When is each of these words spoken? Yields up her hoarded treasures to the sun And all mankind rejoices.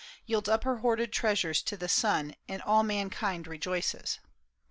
Yields 0.25 0.49
up 0.49 0.63
her 0.63 0.77
hoarded 0.77 1.13
treasures 1.13 1.61
to 1.61 1.77
the 1.77 1.87
sun 1.87 2.33
And 2.49 2.59
all 2.63 2.81
mankind 2.81 3.45
rejoices. 3.45 4.17